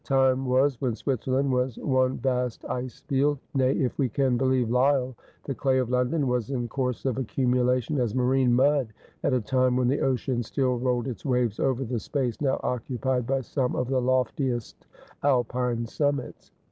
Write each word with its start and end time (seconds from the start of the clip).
Time 0.03 0.47
was 0.47 0.81
when 0.81 0.95
Switzerland 0.95 1.51
was 1.51 1.77
one 1.77 2.17
vast 2.17 2.65
ice 2.67 3.01
field: 3.01 3.37
nay, 3.53 3.73
if 3.73 3.95
we 3.99 4.09
can 4.09 4.35
believe 4.35 4.71
Lyell, 4.71 5.15
the 5.43 5.53
clay 5.53 5.77
of 5.77 5.91
London 5.91 6.27
was 6.27 6.49
in 6.49 6.67
course 6.67 7.05
of 7.05 7.19
accumulation 7.19 7.99
as 7.99 8.15
marine 8.15 8.51
mud 8.51 8.87
at 9.21 9.31
a 9.31 9.39
time 9.39 9.75
when 9.75 9.87
the 9.89 10.01
ocean 10.01 10.41
still 10.41 10.79
rolled 10.79 11.07
its 11.07 11.23
waves 11.23 11.59
over 11.59 11.83
the 11.85 11.99
space 11.99 12.41
now 12.41 12.59
occupied 12.63 13.27
by 13.27 13.41
some 13.41 13.75
of 13.75 13.89
the 13.89 14.01
loftiest 14.01 14.87
Alpine 15.21 15.85
summits.' 15.85 16.51